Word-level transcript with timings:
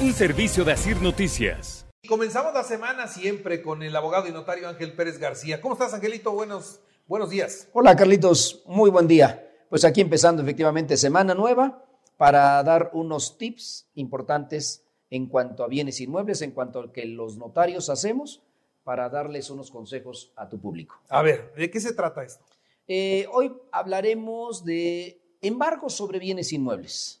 Un 0.00 0.12
servicio 0.12 0.64
de 0.64 0.70
Asir 0.70 1.02
Noticias. 1.02 1.84
Comenzamos 2.08 2.54
la 2.54 2.62
semana 2.62 3.08
siempre 3.08 3.60
con 3.60 3.82
el 3.82 3.96
abogado 3.96 4.28
y 4.28 4.30
notario 4.30 4.68
Ángel 4.68 4.92
Pérez 4.92 5.18
García. 5.18 5.60
¿Cómo 5.60 5.74
estás, 5.74 5.92
Angelito? 5.92 6.30
Buenos, 6.30 6.78
buenos 7.08 7.30
días. 7.30 7.66
Hola, 7.72 7.96
Carlitos. 7.96 8.62
Muy 8.66 8.90
buen 8.90 9.08
día. 9.08 9.44
Pues 9.68 9.84
aquí 9.84 10.00
empezando 10.00 10.40
efectivamente 10.40 10.96
semana 10.96 11.34
nueva 11.34 11.84
para 12.16 12.62
dar 12.62 12.90
unos 12.92 13.38
tips 13.38 13.88
importantes 13.94 14.84
en 15.10 15.26
cuanto 15.26 15.64
a 15.64 15.66
bienes 15.66 16.00
inmuebles, 16.00 16.42
en 16.42 16.52
cuanto 16.52 16.78
a 16.78 16.82
lo 16.82 16.92
que 16.92 17.04
los 17.04 17.36
notarios 17.36 17.90
hacemos 17.90 18.40
para 18.84 19.08
darles 19.08 19.50
unos 19.50 19.72
consejos 19.72 20.30
a 20.36 20.48
tu 20.48 20.60
público. 20.60 21.00
A 21.08 21.22
ver, 21.22 21.52
¿de 21.56 21.72
qué 21.72 21.80
se 21.80 21.92
trata 21.92 22.22
esto? 22.22 22.44
Eh, 22.86 23.26
hoy 23.32 23.52
hablaremos 23.72 24.64
de 24.64 25.20
embargos 25.40 25.92
sobre 25.92 26.20
bienes 26.20 26.52
inmuebles. 26.52 27.20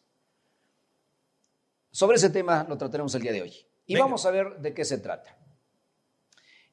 Sobre 1.90 2.16
ese 2.16 2.30
tema 2.30 2.66
lo 2.68 2.76
trataremos 2.76 3.14
el 3.14 3.22
día 3.22 3.32
de 3.32 3.42
hoy. 3.42 3.54
Y 3.86 3.94
Venga. 3.94 4.06
vamos 4.06 4.26
a 4.26 4.30
ver 4.30 4.58
de 4.58 4.74
qué 4.74 4.84
se 4.84 4.98
trata. 4.98 5.36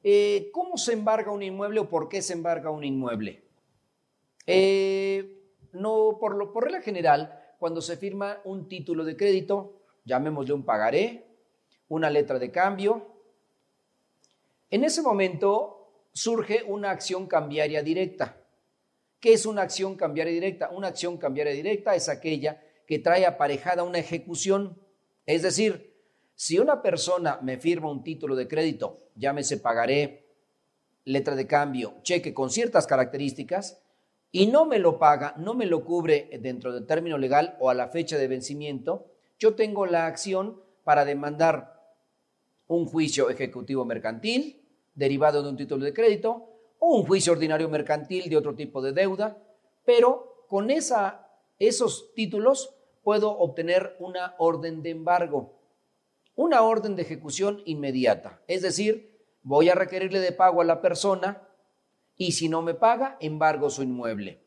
Eh, 0.02 0.50
¿Cómo 0.52 0.76
se 0.76 0.92
embarga 0.92 1.32
un 1.32 1.42
inmueble 1.42 1.80
o 1.80 1.88
por 1.88 2.08
qué 2.08 2.22
se 2.22 2.34
embarga 2.34 2.70
un 2.70 2.84
inmueble? 2.84 3.44
Eh, 4.46 5.42
no, 5.72 6.18
por, 6.20 6.36
lo, 6.36 6.52
por 6.52 6.64
regla 6.64 6.80
general, 6.80 7.54
cuando 7.58 7.80
se 7.80 7.96
firma 7.96 8.40
un 8.44 8.68
título 8.68 9.04
de 9.04 9.16
crédito, 9.16 9.82
llamémosle 10.04 10.52
un 10.52 10.64
pagaré, 10.64 11.26
una 11.88 12.10
letra 12.10 12.38
de 12.38 12.50
cambio, 12.50 13.16
en 14.70 14.84
ese 14.84 15.02
momento 15.02 16.08
surge 16.12 16.62
una 16.64 16.90
acción 16.90 17.26
cambiaria 17.26 17.82
directa. 17.82 18.36
¿Qué 19.20 19.32
es 19.32 19.46
una 19.46 19.62
acción 19.62 19.96
cambiaria 19.96 20.32
directa? 20.32 20.70
Una 20.70 20.88
acción 20.88 21.16
cambiaria 21.18 21.52
directa 21.52 21.94
es 21.94 22.08
aquella 22.08 22.62
que 22.86 22.98
trae 22.98 23.26
aparejada 23.26 23.82
una 23.82 23.98
ejecución. 23.98 24.80
Es 25.26 25.42
decir, 25.42 25.92
si 26.34 26.58
una 26.58 26.80
persona 26.80 27.40
me 27.42 27.58
firma 27.58 27.90
un 27.90 28.04
título 28.04 28.36
de 28.36 28.46
crédito, 28.46 28.98
llámese 29.16 29.58
pagaré, 29.58 30.26
letra 31.04 31.34
de 31.34 31.46
cambio, 31.46 31.94
cheque 32.02 32.32
con 32.32 32.50
ciertas 32.50 32.86
características, 32.86 33.80
y 34.30 34.46
no 34.48 34.66
me 34.66 34.78
lo 34.78 34.98
paga, 34.98 35.34
no 35.38 35.54
me 35.54 35.66
lo 35.66 35.84
cubre 35.84 36.28
dentro 36.42 36.72
del 36.72 36.86
término 36.86 37.16
legal 37.16 37.56
o 37.58 37.70
a 37.70 37.74
la 37.74 37.88
fecha 37.88 38.18
de 38.18 38.28
vencimiento, 38.28 39.06
yo 39.38 39.54
tengo 39.54 39.86
la 39.86 40.06
acción 40.06 40.60
para 40.84 41.04
demandar 41.04 41.80
un 42.68 42.86
juicio 42.86 43.30
ejecutivo 43.30 43.84
mercantil 43.84 44.62
derivado 44.94 45.42
de 45.42 45.48
un 45.48 45.56
título 45.56 45.84
de 45.84 45.92
crédito 45.92 46.50
o 46.78 46.96
un 46.96 47.06
juicio 47.06 47.32
ordinario 47.32 47.68
mercantil 47.68 48.28
de 48.28 48.36
otro 48.36 48.54
tipo 48.54 48.82
de 48.82 48.92
deuda, 48.92 49.38
pero 49.84 50.44
con 50.48 50.70
esa, 50.70 51.28
esos 51.58 52.12
títulos 52.14 52.75
puedo 53.06 53.38
obtener 53.38 53.94
una 54.00 54.34
orden 54.38 54.82
de 54.82 54.90
embargo, 54.90 55.54
una 56.34 56.62
orden 56.62 56.96
de 56.96 57.02
ejecución 57.02 57.62
inmediata. 57.64 58.42
Es 58.48 58.62
decir, 58.62 59.16
voy 59.44 59.68
a 59.68 59.76
requerirle 59.76 60.18
de 60.18 60.32
pago 60.32 60.60
a 60.60 60.64
la 60.64 60.80
persona 60.80 61.46
y 62.16 62.32
si 62.32 62.48
no 62.48 62.62
me 62.62 62.74
paga, 62.74 63.16
embargo 63.20 63.70
su 63.70 63.84
inmueble. 63.84 64.42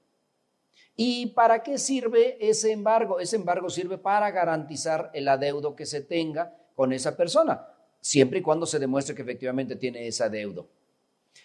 ¿Y 0.97 1.28
para 1.28 1.63
qué 1.63 1.78
sirve 1.78 2.35
ese 2.41 2.73
embargo? 2.73 3.22
Ese 3.22 3.38
embargo 3.38 3.69
sirve 3.69 3.97
para 3.97 4.29
garantizar 4.29 5.09
el 5.13 5.29
adeudo 5.29 5.73
que 5.73 5.85
se 5.85 6.01
tenga 6.01 6.53
con 6.75 6.91
esa 6.91 7.16
persona, 7.16 7.66
siempre 8.01 8.39
y 8.39 8.41
cuando 8.41 8.66
se 8.66 8.78
demuestre 8.78 9.16
que 9.16 9.22
efectivamente 9.22 9.78
tiene 9.78 10.06
ese 10.06 10.25
adeudo. 10.25 10.67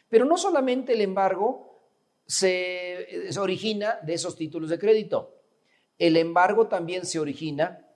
Pero 0.09 0.25
no 0.25 0.37
solamente 0.37 0.95
el 0.95 1.01
embargo 1.01 1.81
se, 2.27 3.31
se 3.31 3.39
origina 3.39 4.01
de 4.03 4.15
esos 4.15 4.35
títulos 4.35 4.69
de 4.69 4.81
crédito, 4.81 5.34
el 5.99 6.17
embargo 6.17 6.67
también 6.67 7.07
se 7.07 7.19
origina, 7.19 7.87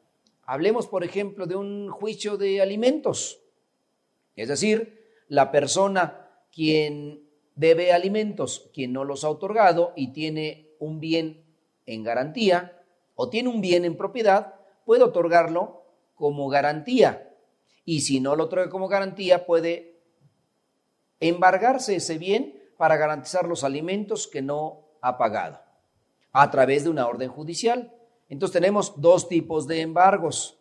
hablemos 0.45 0.87
por 0.87 1.05
ejemplo 1.05 1.47
de 1.47 1.57
un 1.57 1.91
juicio 1.91 2.37
de 2.37 2.61
alimentos, 2.61 3.41
es 4.37 4.49
decir, 4.49 5.25
la 5.29 5.51
persona 5.51 6.31
quien 6.53 7.29
debe 7.55 7.93
alimentos, 7.93 8.71
quien 8.73 8.93
no 8.93 9.05
los 9.05 9.25
ha 9.25 9.31
otorgado 9.31 9.93
y 9.97 10.13
tiene 10.13 10.71
un 10.79 11.01
bien 11.01 11.45
en 11.87 12.05
garantía 12.05 12.83
o 13.15 13.29
tiene 13.29 13.49
un 13.49 13.61
bien 13.61 13.85
en 13.85 13.97
propiedad, 13.97 14.55
puede 14.87 15.03
otorgarlo 15.03 15.83
como 16.15 16.49
garantía. 16.49 17.35
Y 17.85 18.03
si 18.03 18.21
no 18.21 18.37
lo 18.37 18.45
otorga 18.45 18.71
como 18.71 18.87
garantía, 18.87 19.45
puede 19.45 20.01
embargarse 21.19 21.97
ese 21.97 22.17
bien 22.17 22.63
para 22.77 22.97
garantizar 22.97 23.49
los 23.49 23.65
alimentos 23.65 24.29
que 24.29 24.41
no 24.41 24.85
ha 25.01 25.19
pagado 25.19 25.68
a 26.33 26.51
través 26.51 26.85
de 26.85 26.91
una 26.91 27.07
orden 27.07 27.31
judicial. 27.31 27.93
Entonces 28.29 28.53
tenemos 28.53 29.01
dos 29.01 29.29
tipos 29.29 29.67
de 29.67 29.81
embargos. 29.81 30.59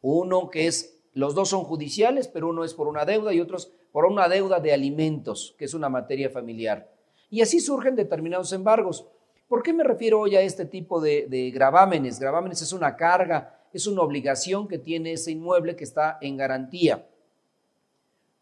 Uno 0.00 0.50
que 0.50 0.66
es, 0.66 1.00
los 1.12 1.34
dos 1.34 1.48
son 1.48 1.64
judiciales, 1.64 2.28
pero 2.28 2.48
uno 2.48 2.64
es 2.64 2.74
por 2.74 2.86
una 2.88 3.04
deuda 3.04 3.32
y 3.32 3.40
otro 3.40 3.58
por 3.92 4.04
una 4.04 4.28
deuda 4.28 4.60
de 4.60 4.72
alimentos, 4.72 5.54
que 5.58 5.64
es 5.64 5.74
una 5.74 5.88
materia 5.88 6.30
familiar. 6.30 6.92
Y 7.30 7.40
así 7.40 7.60
surgen 7.60 7.96
determinados 7.96 8.52
embargos. 8.52 9.06
¿Por 9.48 9.62
qué 9.62 9.72
me 9.72 9.82
refiero 9.82 10.20
hoy 10.20 10.36
a 10.36 10.42
este 10.42 10.66
tipo 10.66 11.00
de, 11.00 11.26
de 11.28 11.50
gravámenes? 11.50 12.20
Gravámenes 12.20 12.60
es 12.62 12.72
una 12.72 12.96
carga, 12.96 13.58
es 13.72 13.86
una 13.86 14.02
obligación 14.02 14.68
que 14.68 14.78
tiene 14.78 15.12
ese 15.12 15.32
inmueble 15.32 15.74
que 15.74 15.84
está 15.84 16.18
en 16.20 16.36
garantía. 16.36 17.08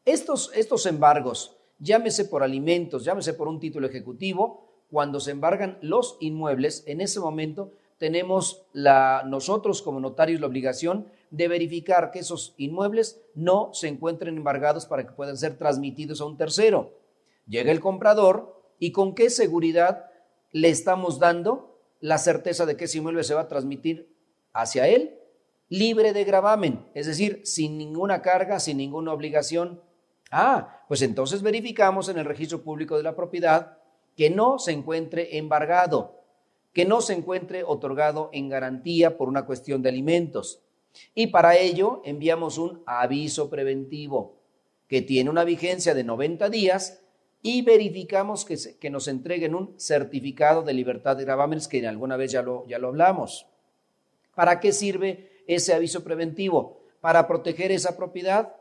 Estos, 0.04 0.52
estos 0.54 0.86
embargos, 0.86 1.56
llámese 1.78 2.26
por 2.26 2.42
alimentos, 2.42 3.04
llámese 3.04 3.34
por 3.34 3.48
un 3.48 3.58
título 3.58 3.86
ejecutivo, 3.86 4.65
cuando 4.90 5.20
se 5.20 5.32
embargan 5.32 5.78
los 5.80 6.16
inmuebles, 6.20 6.84
en 6.86 7.00
ese 7.00 7.20
momento 7.20 7.72
tenemos 7.98 8.66
nosotros 8.74 9.82
como 9.82 10.00
notarios 10.00 10.40
la 10.40 10.46
obligación 10.46 11.06
de 11.30 11.48
verificar 11.48 12.10
que 12.10 12.20
esos 12.20 12.54
inmuebles 12.56 13.20
no 13.34 13.70
se 13.72 13.88
encuentren 13.88 14.36
embargados 14.36 14.86
para 14.86 15.06
que 15.06 15.12
puedan 15.12 15.36
ser 15.36 15.56
transmitidos 15.56 16.20
a 16.20 16.26
un 16.26 16.36
tercero. 16.36 16.92
Llega 17.46 17.72
el 17.72 17.80
comprador 17.80 18.62
y 18.78 18.92
con 18.92 19.14
qué 19.14 19.30
seguridad 19.30 20.10
le 20.52 20.68
estamos 20.68 21.18
dando 21.18 21.80
la 22.00 22.18
certeza 22.18 22.66
de 22.66 22.76
que 22.76 22.84
ese 22.84 22.98
inmueble 22.98 23.24
se 23.24 23.34
va 23.34 23.42
a 23.42 23.48
transmitir 23.48 24.14
hacia 24.52 24.86
él 24.88 25.18
libre 25.68 26.12
de 26.12 26.24
gravamen, 26.24 26.86
es 26.94 27.06
decir, 27.06 27.40
sin 27.44 27.76
ninguna 27.76 28.22
carga, 28.22 28.60
sin 28.60 28.76
ninguna 28.76 29.12
obligación. 29.12 29.82
Ah, 30.30 30.84
pues 30.88 31.02
entonces 31.02 31.42
verificamos 31.42 32.08
en 32.08 32.18
el 32.18 32.24
registro 32.24 32.62
público 32.62 32.96
de 32.96 33.02
la 33.02 33.16
propiedad 33.16 33.78
que 34.16 34.30
no 34.30 34.58
se 34.58 34.72
encuentre 34.72 35.36
embargado, 35.38 36.22
que 36.72 36.84
no 36.84 37.00
se 37.00 37.12
encuentre 37.12 37.62
otorgado 37.62 38.30
en 38.32 38.48
garantía 38.48 39.16
por 39.16 39.28
una 39.28 39.46
cuestión 39.46 39.82
de 39.82 39.90
alimentos. 39.90 40.62
Y 41.14 41.28
para 41.28 41.56
ello 41.56 42.00
enviamos 42.04 42.58
un 42.58 42.82
aviso 42.86 43.50
preventivo 43.50 44.36
que 44.88 45.02
tiene 45.02 45.30
una 45.30 45.44
vigencia 45.44 45.94
de 45.94 46.04
90 46.04 46.48
días 46.48 47.02
y 47.42 47.62
verificamos 47.62 48.44
que, 48.44 48.90
nos 48.90 49.08
entreguen 49.08 49.54
un 49.54 49.74
certificado 49.78 50.62
de 50.62 50.72
libertad 50.72 51.16
de 51.16 51.24
gravámenes 51.24 51.68
que 51.68 51.86
alguna 51.86 52.16
vez 52.16 52.32
ya 52.32 52.42
lo, 52.42 52.66
ya 52.66 52.78
lo 52.78 52.88
hablamos. 52.88 53.46
¿Para 54.34 54.58
qué 54.60 54.72
sirve 54.72 55.42
ese 55.46 55.74
aviso 55.74 56.02
preventivo? 56.02 56.80
Para 57.00 57.26
proteger 57.28 57.70
esa 57.70 57.96
propiedad. 57.96 58.54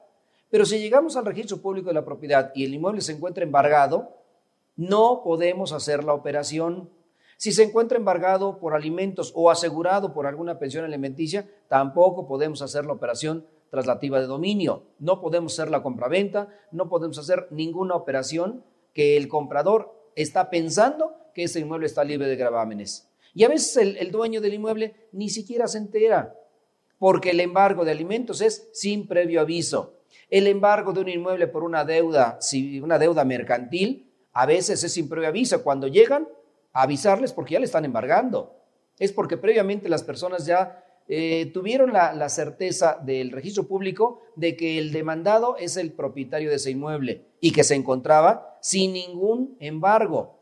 Pero 0.50 0.66
si 0.66 0.80
llegamos 0.80 1.16
al 1.16 1.26
registro 1.26 1.58
público 1.58 1.88
de 1.88 1.96
la 1.96 2.06
propiedad 2.06 2.52
y 2.54 2.66
el 2.66 2.74
inmueble 2.74 3.02
se 3.02 3.14
encuentra 3.14 3.44
embargado, 3.44 4.25
no 4.76 5.22
podemos 5.24 5.72
hacer 5.72 6.04
la 6.04 6.14
operación. 6.14 6.90
Si 7.38 7.52
se 7.52 7.64
encuentra 7.64 7.98
embargado 7.98 8.60
por 8.60 8.74
alimentos 8.74 9.32
o 9.36 9.50
asegurado 9.50 10.14
por 10.14 10.26
alguna 10.26 10.60
pensión 10.60 10.86
alimenticia, 10.86 11.50
tampoco 11.68 12.28
podemos 12.28 12.62
hacer 12.62 12.86
la 12.86 12.94
operación 12.94 13.46
traslativa 13.70 14.20
de 14.20 14.28
dominio. 14.28 14.84
No 15.00 15.20
podemos 15.20 15.54
hacer 15.54 15.70
la 15.70 15.84
compraventa, 15.84 16.50
no 16.72 16.88
podemos 16.88 17.18
hacer 17.18 17.48
ninguna 17.52 17.96
operación 17.96 18.64
que 18.94 19.18
el 19.18 19.28
comprador 19.28 19.94
está 20.16 20.50
pensando 20.50 21.14
que 21.34 21.44
ese 21.44 21.60
inmueble 21.60 21.88
está 21.88 22.04
libre 22.04 22.28
de 22.28 22.38
gravámenes. 22.38 23.10
Y 23.34 23.44
a 23.44 23.50
veces 23.50 23.76
el, 23.76 23.98
el 23.98 24.12
dueño 24.12 24.40
del 24.40 24.54
inmueble 24.54 24.96
ni 25.12 25.30
siquiera 25.30 25.68
se 25.68 25.78
entera, 25.78 26.34
porque 26.98 27.32
el 27.32 27.42
embargo 27.42 27.84
de 27.84 27.92
alimentos 27.92 28.40
es 28.40 28.70
sin 28.72 29.08
previo 29.08 29.42
aviso. 29.42 29.96
El 30.30 30.48
embargo 30.48 30.94
de 30.94 31.02
un 31.02 31.10
inmueble 31.10 31.48
por 31.48 31.64
una 31.64 31.84
deuda, 31.84 32.40
una 32.82 32.98
deuda 32.98 33.26
mercantil, 33.26 34.05
A 34.36 34.46
veces 34.46 34.84
es 34.84 34.94
sin 34.94 35.08
previo 35.08 35.30
aviso. 35.30 35.64
Cuando 35.64 35.88
llegan, 35.88 36.28
avisarles 36.74 37.32
porque 37.32 37.54
ya 37.54 37.60
le 37.60 37.66
están 37.66 37.86
embargando. 37.86 38.54
Es 39.00 39.14
porque 39.14 39.38
previamente 39.38 39.88
las 39.88 40.04
personas 40.04 40.46
ya 40.46 40.84
eh, 41.08 41.52
tuvieron 41.54 41.94
la, 41.94 42.14
la 42.14 42.28
certeza 42.28 43.00
del 43.02 43.32
registro 43.32 43.66
público 43.66 44.24
de 44.36 44.58
que 44.58 44.78
el 44.78 44.92
demandado 44.92 45.56
es 45.56 45.78
el 45.78 45.94
propietario 45.94 46.50
de 46.50 46.58
ese 46.58 46.72
inmueble 46.72 47.26
y 47.40 47.54
que 47.54 47.64
se 47.64 47.76
encontraba 47.76 48.58
sin 48.62 48.92
ningún 48.92 49.56
embargo. 49.62 50.38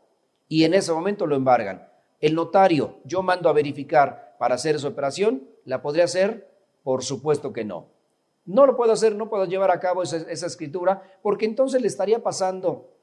Y 0.48 0.64
en 0.64 0.74
ese 0.74 0.92
momento 0.92 1.26
lo 1.26 1.36
embargan. 1.36 1.88
El 2.20 2.34
notario, 2.34 2.98
yo 3.04 3.22
mando 3.22 3.48
a 3.48 3.52
verificar 3.52 4.34
para 4.40 4.56
hacer 4.56 4.74
esa 4.74 4.88
operación, 4.88 5.48
¿la 5.64 5.82
podría 5.82 6.04
hacer? 6.04 6.50
Por 6.82 7.04
supuesto 7.04 7.52
que 7.52 7.64
no. 7.64 7.90
No 8.44 8.66
lo 8.66 8.76
puedo 8.76 8.92
hacer, 8.92 9.14
no 9.14 9.30
puedo 9.30 9.44
llevar 9.44 9.70
a 9.70 9.78
cabo 9.78 10.02
esa 10.02 10.46
escritura, 10.46 11.02
porque 11.22 11.46
entonces 11.46 11.80
le 11.80 11.86
estaría 11.86 12.22
pasando 12.22 12.93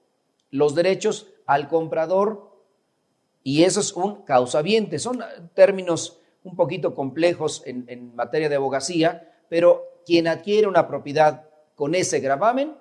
los 0.52 0.76
derechos 0.76 1.28
al 1.46 1.68
comprador 1.68 2.52
y 3.44 3.64
eso 3.64 3.80
es 3.80 3.94
un 3.94 4.24
causaviente. 4.24 5.00
Son 5.00 5.22
términos 5.54 6.20
un 6.44 6.56
poquito 6.56 6.94
complejos 6.94 7.64
en, 7.66 8.16
materia 8.16 8.50
de 8.50 8.56
abogacía, 8.56 9.34
pero 9.50 10.02
quien 10.06 10.28
adquiere 10.28 10.68
una 10.68 10.88
propiedad 10.88 11.46
con 11.76 11.96
ese 11.96 12.20
gravamen 12.20 12.76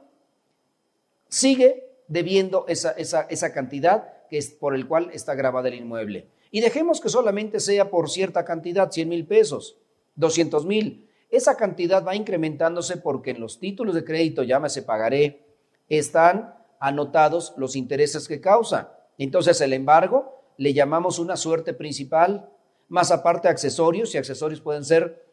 sigue 1.29 1.89
debiendo 2.09 2.67
esa, 2.69 2.91
esa, 2.93 3.23
esa 3.23 3.53
cantidad 3.53 4.27
que 4.29 4.39
es 4.39 4.51
por 4.51 4.75
el 4.75 4.87
cual 4.87 5.11
está 5.13 5.35
grabado 5.35 5.69
el 5.69 5.75
inmueble. 5.75 6.29
Y 6.51 6.61
dejemos 6.61 7.01
que 7.01 7.09
solamente 7.09 7.61
sea 7.61 7.91
por 7.91 8.11
cierta 8.11 8.45
cantidad, 8.45 8.91
100 8.91 9.09
mil 9.09 9.27
pesos, 9.27 9.79
200 10.17 10.67
mil. 10.67 11.09
Esa 11.31 11.57
cantidad 11.57 12.05
va 12.05 12.17
incrementándose 12.17 12.97
porque 12.97 13.31
en 13.31 13.41
los 13.41 13.61
títulos 13.61 13.95
de 13.95 14.05
crédito, 14.05 14.43
llámese 14.43 14.83
pagaré, 14.83 15.47
están 15.89 16.60
anotados 16.81 17.55
los 17.57 17.77
intereses 17.77 18.27
que 18.27 18.41
causa. 18.41 18.97
Entonces 19.19 19.61
el 19.61 19.73
embargo 19.73 20.43
le 20.57 20.73
llamamos 20.73 21.19
una 21.19 21.37
suerte 21.37 21.75
principal, 21.75 22.51
más 22.89 23.13
aparte 23.13 23.49
accesorios, 23.49 24.15
y 24.15 24.19
accesorios 24.19 24.61
pueden 24.61 24.85
ser 24.85 25.25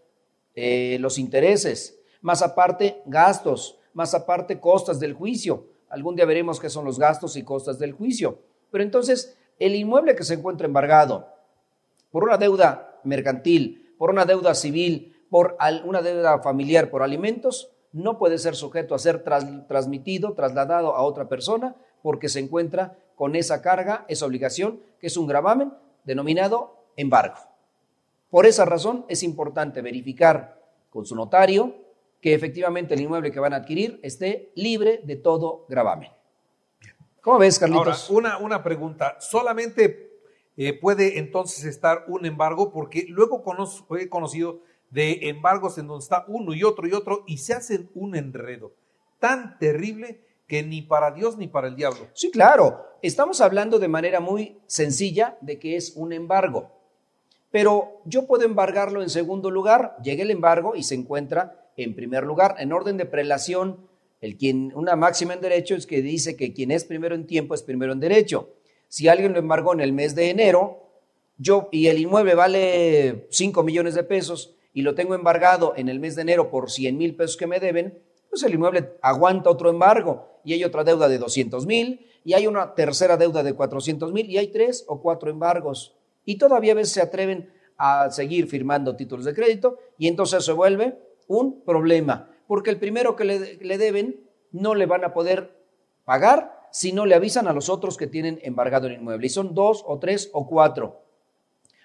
eh, 0.54 0.98
los 1.00 1.18
intereses, 1.18 2.00
más 2.22 2.42
aparte 2.42 3.02
gastos, 3.06 3.80
más 3.94 4.14
aparte 4.14 4.60
costas 4.60 5.00
del 5.00 5.14
juicio. 5.14 5.66
Algún 5.90 6.16
día 6.16 6.26
veremos 6.26 6.60
qué 6.60 6.70
son 6.70 6.86
los 6.86 7.00
gastos 7.00 7.36
y 7.38 7.44
costas 7.44 7.80
del 7.80 7.94
juicio. 7.94 8.40
Pero 8.70 8.84
entonces, 8.84 9.38
el 9.58 9.76
inmueble 9.76 10.16
que 10.16 10.24
se 10.24 10.36
encuentra 10.36 10.68
embargado 10.68 11.28
por 12.12 12.24
una 12.24 12.38
deuda 12.38 13.00
mercantil, 13.04 13.96
por 13.98 14.10
una 14.10 14.26
deuda 14.26 14.54
civil, 14.54 15.16
por 15.30 15.58
una 15.86 16.02
deuda 16.02 16.42
familiar 16.42 16.90
por 16.90 17.04
alimentos, 17.04 17.72
no 17.98 18.18
puede 18.18 18.38
ser 18.38 18.56
sujeto 18.56 18.96
a 18.96 19.00
ser 19.00 19.24
transmitido, 19.24 20.34
trasladado 20.34 20.96
a 20.96 21.02
otra 21.02 21.28
persona, 21.28 21.76
porque 22.02 22.30
se 22.30 22.40
encuentra 22.40 22.98
con 23.16 23.36
esa 23.36 23.62
carga, 23.62 24.06
esa 24.08 24.26
obligación, 24.26 24.80
que 25.00 25.08
es 25.08 25.18
un 25.18 25.28
gravamen 25.28 25.74
denominado 26.04 26.76
embargo. 26.96 27.38
Por 28.30 28.46
esa 28.46 28.66
razón 28.66 29.06
es 29.10 29.24
importante 29.24 29.82
verificar 29.82 30.62
con 30.90 31.06
su 31.06 31.16
notario 31.16 31.76
que 32.22 32.34
efectivamente 32.34 32.94
el 32.94 33.02
inmueble 33.02 33.32
que 33.32 33.40
van 33.40 33.54
a 33.54 33.58
adquirir 33.58 34.00
esté 34.04 34.52
libre 34.56 35.02
de 35.04 35.16
todo 35.16 35.66
gravamen. 35.70 36.12
¿Cómo 37.22 37.40
ves, 37.40 37.60
Carlitos? 37.60 38.10
Ahora, 38.10 38.36
una, 38.36 38.38
una 38.38 38.64
pregunta. 38.64 39.18
¿Solamente 39.20 40.22
eh, 40.56 40.74
puede 40.74 41.20
entonces 41.20 41.66
estar 41.66 42.06
un 42.08 42.26
embargo? 42.26 42.72
Porque 42.72 43.06
luego 43.10 43.44
he 44.00 44.10
conocido 44.10 44.62
de 44.90 45.30
embargos 45.30 45.78
en 45.78 45.88
donde 45.88 46.04
está 46.04 46.26
uno 46.28 46.54
y 46.54 46.64
otro 46.64 46.88
y 46.88 46.94
otro 46.94 47.24
y 47.28 47.38
se 47.38 47.54
hacen 47.54 47.90
un 47.94 48.16
enredo 48.16 48.74
tan 49.20 49.58
terrible 49.60 50.22
que 50.48 50.64
ni 50.64 50.82
para 50.82 51.12
Dios 51.12 51.38
ni 51.38 51.48
para 51.48 51.68
el 51.68 51.76
diablo. 51.76 52.08
Sí, 52.14 52.32
claro. 52.32 52.86
Estamos 53.02 53.42
hablando 53.42 53.80
de 53.80 53.88
manera 53.88 54.20
muy 54.20 54.60
sencilla 54.66 55.38
de 55.42 55.60
que 55.60 55.76
es 55.76 55.94
un 55.96 56.14
embargo. 56.14 56.72
Pero 57.52 58.02
yo 58.06 58.26
puedo 58.28 58.46
embargarlo 58.46 59.02
en 59.02 59.10
segundo 59.10 59.52
lugar, 59.52 59.98
llega 60.04 60.24
el 60.24 60.32
embargo 60.32 60.76
y 60.76 60.84
se 60.84 60.96
encuentra 60.96 61.70
en 61.76 61.96
primer 61.96 62.24
lugar. 62.24 62.56
En 62.60 62.74
orden 62.74 62.98
de 62.98 63.06
prelación, 63.06 63.88
el 64.22 64.38
quien, 64.38 64.72
una 64.76 64.96
máxima 64.96 65.34
en 65.34 65.42
derecho 65.42 65.76
es 65.76 65.86
que 65.86 66.02
dice 66.02 66.36
que 66.36 66.54
quien 66.54 66.72
es 66.72 66.86
primero 66.86 67.16
en 67.16 67.28
tiempo 67.28 67.54
es 67.54 67.62
primero 67.62 67.94
en 67.94 68.00
derecho. 68.00 68.54
Si 68.88 69.08
alguien 69.08 69.34
lo 69.34 69.40
embargó 69.40 69.74
en 69.74 69.82
el 69.82 69.94
mes 69.94 70.16
de 70.16 70.30
enero, 70.30 70.88
yo 71.38 71.70
y 71.72 71.88
el 71.88 72.00
inmueble 72.00 72.36
vale 72.36 73.28
5 73.30 73.64
millones 73.64 73.96
de 73.96 74.04
pesos 74.04 74.56
y 74.78 74.84
lo 74.84 74.94
tengo 74.94 75.16
embargado 75.16 75.74
en 75.76 75.90
el 75.90 76.00
mes 76.00 76.16
de 76.16 76.22
enero 76.22 76.52
por 76.52 76.70
100 76.70 77.00
mil 77.00 77.16
pesos 77.16 77.36
que 77.36 77.48
me 77.48 77.60
deben, 77.60 77.98
pues 78.30 78.44
el 78.44 78.54
inmueble 78.54 78.92
aguanta 79.02 79.50
otro 79.50 79.72
embargo 79.72 80.40
y 80.44 80.54
hay 80.54 80.64
otra 80.64 80.84
deuda 80.84 81.08
de 81.08 81.18
200 81.18 81.66
mil 81.66 82.06
y 82.24 82.36
hay 82.36 82.46
una 82.46 82.76
tercera 82.76 83.18
deuda 83.18 83.42
de 83.42 83.54
400 83.54 84.14
mil 84.14 84.30
y 84.30 84.38
hay 84.38 84.50
tres 84.50 84.86
o 84.88 85.02
cuatro 85.02 85.32
embargos. 85.32 85.96
Y 86.26 86.38
todavía 86.38 86.74
a 86.74 86.76
veces 86.76 86.94
se 86.94 87.02
atreven 87.02 87.52
a 87.76 88.12
seguir 88.12 88.46
firmando 88.46 88.96
títulos 88.96 89.26
de 89.26 89.34
crédito 89.34 89.80
y 89.98 90.10
entonces 90.10 90.46
se 90.46 90.52
vuelve 90.52 91.00
un 91.28 91.64
problema, 91.64 92.30
porque 92.46 92.70
el 92.70 92.78
primero 92.78 93.16
que 93.16 93.26
le, 93.26 93.56
le 93.56 93.78
deben 93.80 94.28
no 94.52 94.76
le 94.76 94.86
van 94.86 95.04
a 95.04 95.12
poder 95.12 95.58
pagar 96.06 96.70
si 96.72 96.92
no 96.92 97.08
le 97.08 97.16
avisan 97.16 97.48
a 97.48 97.54
los 97.54 97.68
otros 97.68 97.98
que 97.98 98.06
tienen 98.06 98.40
embargado 98.44 98.86
el 98.86 98.94
inmueble. 98.94 99.26
Y 99.26 99.32
son 99.32 99.56
dos 99.56 99.84
o 99.88 99.98
tres 99.98 100.30
o 100.34 100.46
cuatro. 100.46 101.02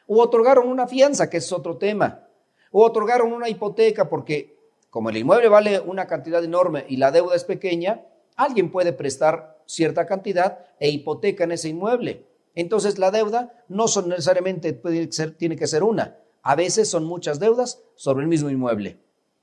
O 0.06 0.20
otorgaron 0.20 0.68
una 0.68 0.86
fianza, 0.86 1.30
que 1.30 1.38
es 1.38 1.50
otro 1.52 1.78
tema. 1.78 2.28
O 2.72 2.84
otorgaron 2.84 3.32
una 3.32 3.48
hipoteca 3.48 4.08
porque 4.08 4.56
como 4.90 5.08
el 5.08 5.16
inmueble 5.16 5.48
vale 5.48 5.80
una 5.80 6.06
cantidad 6.06 6.42
enorme 6.42 6.84
y 6.88 6.96
la 6.96 7.10
deuda 7.10 7.36
es 7.36 7.44
pequeña, 7.44 8.02
alguien 8.36 8.70
puede 8.70 8.92
prestar 8.92 9.62
cierta 9.66 10.06
cantidad 10.06 10.66
e 10.80 10.90
hipoteca 10.90 11.44
en 11.44 11.52
ese 11.52 11.68
inmueble. 11.68 12.26
Entonces 12.54 12.98
la 12.98 13.10
deuda 13.10 13.64
no 13.68 13.88
son 13.88 14.08
necesariamente 14.08 14.72
tiene 14.72 15.56
que 15.56 15.66
ser 15.66 15.82
una. 15.82 16.18
A 16.42 16.56
veces 16.56 16.90
son 16.90 17.04
muchas 17.04 17.38
deudas 17.40 17.80
sobre 17.94 18.22
el 18.22 18.28
mismo 18.28 18.50
inmueble. 18.50 18.98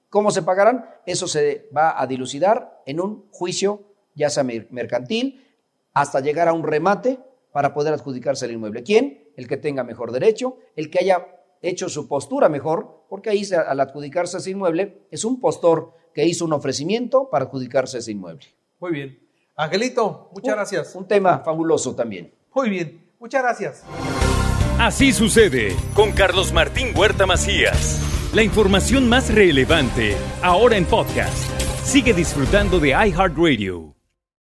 ¿Cómo 0.09 0.31
se 0.31 0.43
pagarán? 0.43 0.85
Eso 1.05 1.27
se 1.27 1.69
va 1.75 1.99
a 1.99 2.05
dilucidar 2.07 2.81
en 2.85 2.99
un 2.99 3.25
juicio, 3.31 3.83
ya 4.15 4.29
sea 4.29 4.43
mercantil, 4.43 5.45
hasta 5.93 6.19
llegar 6.19 6.47
a 6.47 6.53
un 6.53 6.63
remate 6.63 7.19
para 7.51 7.73
poder 7.73 7.93
adjudicarse 7.93 8.45
el 8.45 8.51
inmueble. 8.51 8.83
¿Quién? 8.83 9.31
El 9.35 9.47
que 9.47 9.57
tenga 9.57 9.83
mejor 9.83 10.11
derecho, 10.11 10.57
el 10.75 10.89
que 10.89 10.99
haya 10.99 11.38
hecho 11.61 11.89
su 11.89 12.07
postura 12.07 12.49
mejor, 12.49 13.05
porque 13.09 13.29
ahí 13.29 13.43
al 13.53 13.79
adjudicarse 13.79 14.37
ese 14.37 14.51
inmueble 14.51 15.07
es 15.11 15.25
un 15.25 15.39
postor 15.39 15.93
que 16.13 16.25
hizo 16.25 16.45
un 16.45 16.53
ofrecimiento 16.53 17.29
para 17.29 17.45
adjudicarse 17.45 17.99
ese 17.99 18.11
inmueble. 18.11 18.45
Muy 18.79 18.91
bien. 18.91 19.19
Angelito, 19.55 20.29
muchas 20.33 20.53
un, 20.53 20.55
gracias. 20.55 20.95
Un 20.95 21.07
tema 21.07 21.39
fabuloso 21.39 21.95
también. 21.95 22.33
Muy 22.53 22.69
bien, 22.69 23.09
muchas 23.19 23.43
gracias. 23.43 23.83
Así 24.79 25.11
sucede 25.11 25.75
con 25.93 26.13
Carlos 26.13 26.53
Martín 26.53 26.93
Huerta 26.95 27.25
Macías. 27.25 27.99
La 28.33 28.43
información 28.43 29.09
más 29.09 29.33
relevante 29.33 30.15
ahora 30.41 30.77
en 30.77 30.85
podcast. 30.85 31.49
Sigue 31.83 32.13
disfrutando 32.13 32.79
de 32.79 32.89
iHeartRadio. 32.89 33.98